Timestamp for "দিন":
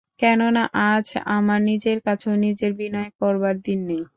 3.65-3.79